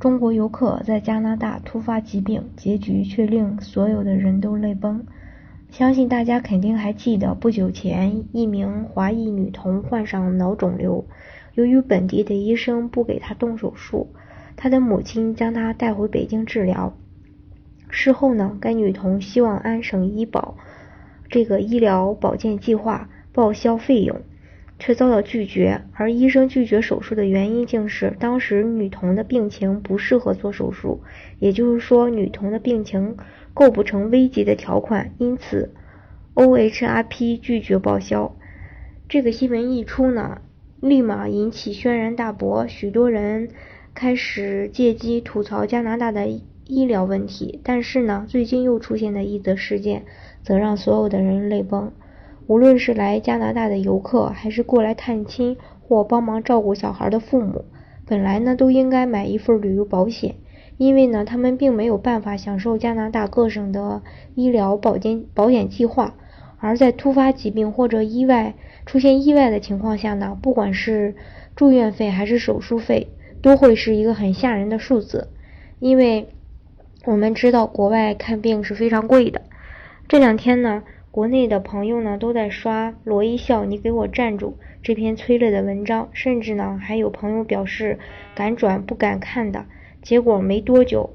[0.00, 5.06] 中国游客在加拿大突发疾病，结局却令所有的人都泪崩。
[5.70, 11.04] 相信大家肯定还记得，不久前一名华裔女童患上脑肿瘤，
[11.54, 14.08] 由于本地的医生不给她动手术，
[14.56, 16.92] 她的母亲将她带回北京治疗。
[17.88, 20.56] 事后呢，该女童希望安省医保
[21.28, 24.20] 这个医疗保健计划报销费用。
[24.84, 31.00] 却遭到拒绝，而医生拒绝手术的原因竟是当时女童的病情不适合做手术，
[31.38, 33.16] 也就是说女童的病情
[33.54, 35.72] 构不成危急的条款，因此
[36.34, 38.36] OHRP 拒绝报销。
[39.08, 40.42] 这个新闻一出呢，
[40.82, 43.48] 立马引起轩然大波，许多人
[43.94, 46.28] 开始借机吐槽加拿大的
[46.66, 47.58] 医疗问题。
[47.64, 50.04] 但是呢，最近又出现的一则事件，
[50.42, 51.90] 则让所有的人泪崩。
[52.46, 57.64] 无论是来加拿大的游客，还是过来探亲或帮忙照顾小孩的父母，
[58.06, 60.34] 本来呢都应该买一份旅游保险，
[60.76, 64.02] 因为呢他们并没有办法享受加拿大各省的
[64.34, 66.14] 医疗保健保险计划，
[66.58, 71.14] 而在突发疾病或者意外出现意外的情况下呢，不管是
[71.56, 73.08] 住院费还是手术费，
[73.40, 75.28] 都会是一个很吓人的数字，
[75.80, 76.28] 因为
[77.06, 79.40] 我们知道国外看病是非常贵的。
[80.08, 80.82] 这两天呢。
[81.14, 88.00] 国内的朋友呢都在刷罗一笑，你给我站住这篇催泪的文章，甚至呢还有朋友表示
[88.34, 89.66] 敢转不敢看的，
[90.02, 91.10] 结果没多久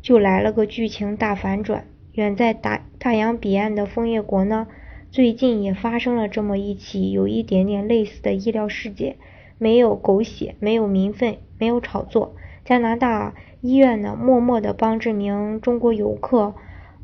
[0.00, 1.84] 就来了个剧情大反转。
[2.14, 4.66] 远在大大洋彼岸的枫叶国呢，
[5.10, 9.16] 最近也发生了这么一起有一点点类似的医疗事件，
[9.58, 16.54] 没有狗血，没有民愤，没有炒作，加拿大医院呢默默的帮这名中国游客。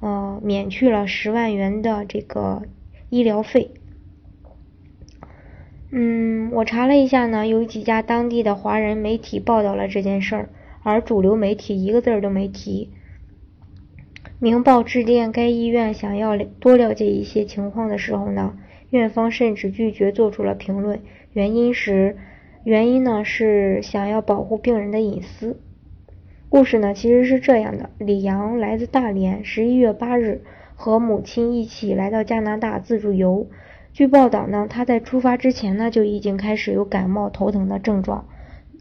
[0.00, 2.62] 呃，免去了十万元的这个
[3.10, 3.70] 医疗费。
[5.90, 10.48] 嗯，我查了一下呢，有几家当地的华人媒体报道了这件事儿，
[10.82, 12.90] 而主流媒体一个字儿都没提。
[14.38, 18.56] 明报致电该医院，想要多了解一些情况的时候呢，
[18.90, 21.00] 院方甚至拒绝做出了评论，
[21.32, 22.16] 原因是
[22.64, 25.58] 原因呢是想要保护病人的隐私。
[26.50, 30.40] 故事呢其实是这样的：李阳来自大连，十一月八日
[30.76, 33.48] 和母亲一起来到加拿大自助游。
[33.92, 38.26] 据报道呢，他在出发之前呢就已经开始有感冒、头疼的症状，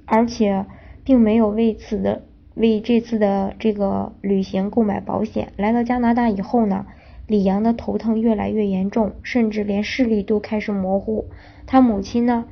[0.05, 0.65] 而且
[1.03, 2.23] 并没有为此的
[2.55, 5.51] 为这次的这个旅行购买保险。
[5.57, 6.85] 来到加拿大以后呢，
[7.27, 11.25] 李阳的头疼越来越严重，甚至连视力都开始模糊。
[11.65, 12.45] 他母亲呢？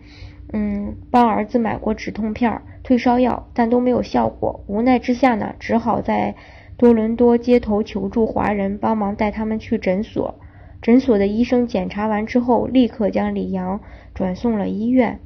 [0.53, 4.63] 嗯，帮儿子买过止痛片、退烧药，但都没有效果。
[4.67, 6.35] 无奈之下呢，只好在
[6.78, 10.35] 多伦多街头求助华人，帮忙带他们去诊所。
[10.81, 13.81] 诊所的医生检查完之后，立刻将李阳
[14.13, 15.19] 转送了医院。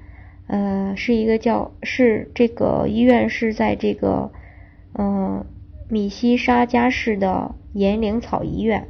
[0.48, 4.32] 呃，是一个叫是这个医院是在这个
[4.98, 5.46] 嗯
[5.90, 8.88] 米西沙加市的岩灵草医院。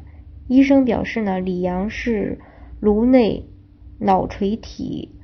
[0.47, 2.39] 医生表示呢，李阳是
[2.79, 3.47] 颅内
[3.99, 5.15] 脑垂体。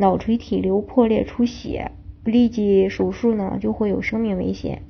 [0.00, 1.92] 脑垂体瘤破裂出血，
[2.24, 4.80] 不立即手术呢就会有生命危险。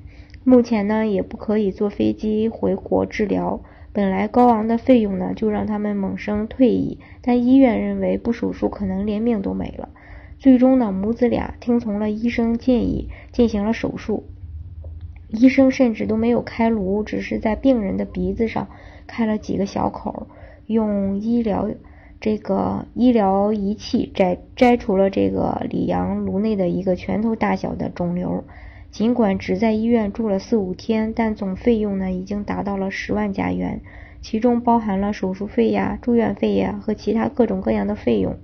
[0.45, 3.61] 目前呢也不可以坐飞机回国治疗。
[3.91, 9.89] 本来高昂的费用呢就让他们萌生退意，但医院认为不手术可能连命都没了。
[10.39, 14.23] 最终呢母子俩听从了医生建议进行了手术。
[15.27, 18.69] 医生甚至都没有开颅，只是在病人的鼻子上
[19.07, 20.27] 开了几个小口，
[20.67, 21.69] 用医疗。
[22.21, 28.43] 这个医疗仪器摘摘除了这个李阳颅内的一个拳头大小的肿瘤，
[28.91, 33.81] 尽管只在医院住了四五天，但总费用呢已经达到了十万加元，
[34.21, 38.37] 其中包含了手术费呀、住院费呀和其他各种各样的费用。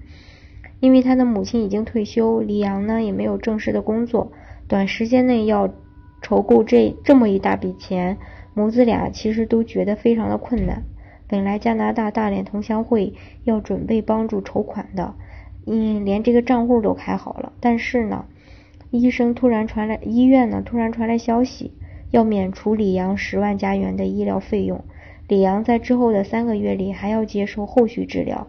[0.80, 4.32] 因为他的母亲已经退休，李阳呢也没有正式的工作，
[4.68, 5.72] 短时间内要
[6.24, 8.18] 筹够这这么一大笔钱，
[8.56, 10.82] 母子俩其实都觉得非常的困难。
[11.28, 13.14] 本来加拿大大连同乡会
[13.44, 15.14] 要准备帮助筹款的，
[15.66, 17.52] 嗯，连这个账户都开好了。
[17.60, 18.26] 但是呢，
[18.92, 21.74] 医生突然传来，医院呢突然传来消息，
[22.12, 24.84] 要免除李阳十万加元的医疗费用。
[25.28, 28.48] 李阳在之后的三个月里还要接受后续治疗。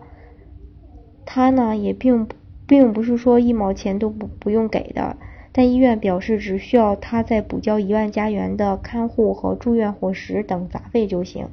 [1.26, 2.28] 他呢也并
[2.66, 5.16] 并不是说一毛钱都不不用给的。
[5.50, 11.48] 但医院表示只需要他再补交一万加元的看护和住院伙食等杂费就行，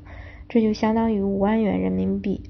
[0.47, 2.44] 这就相当于五万元人民币。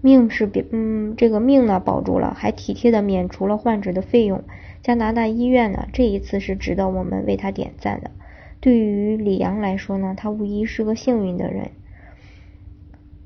[0.00, 4.42] 命是别嗯，这个命呢保住了，还体贴的免除了患者的费用。
[4.82, 8.10] 加拿大医院呢，这一次是值得我们为他点赞的。
[8.60, 11.70] 对于李阳来说呢，他无疑是个幸运的人。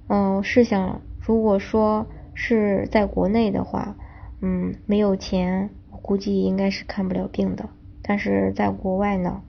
[0.09, 3.97] 嗯，试想，如果说是在国内的话，
[4.43, 7.71] 嗯，没有钱，我估计应该是看不了病的。
[8.03, 9.43] 但是在国外呢，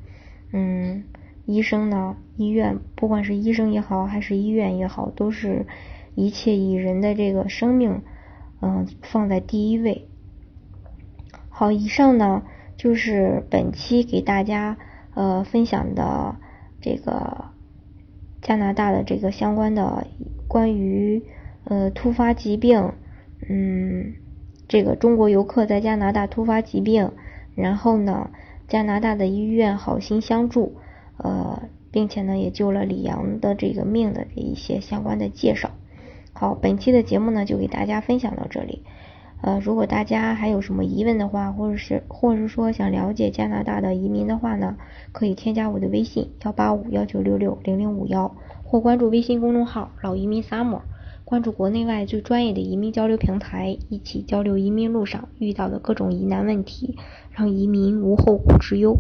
[0.54, 1.04] 嗯，
[1.48, 5.66] 医生呢，医院，不管是医生也好，还是医院也好，都是。
[6.20, 8.02] 一切以人的这个生命，
[8.60, 10.08] 嗯，放在第一位。
[11.48, 12.42] 好，以上呢
[12.76, 14.78] 就是本期给大家
[15.14, 16.38] 呃分享的
[16.82, 17.46] 这个
[18.42, 20.08] 加拿大的这个相关的
[20.48, 21.22] 关于
[21.66, 22.94] 呃突发疾病，
[23.48, 24.16] 嗯，
[24.68, 27.12] 这个中国游客在加拿大突发疾病，
[27.54, 28.32] 然后呢
[28.68, 30.78] 加拿大的医院好心相助，
[31.18, 35.72] 呃，并且呢也救了李阳的这个命的这一些相关的介绍。
[36.34, 38.84] 好，本期的节目呢就给大家分享到这里。
[39.42, 44.78] 呃，如果大家还有什么疑问的话，或者是或者是说想了解加拿大的移民的话呢，
[45.12, 50.82] 可以添加我的微信幺八五幺九六六零零五幺，或关注微信公众号老移民 summer，
[51.24, 56.98] 关注国内外最专业的移民交流平台，一起交流移民路上遇到的各种疑难问题，
[57.32, 58.98] 让移民无后顾之忧。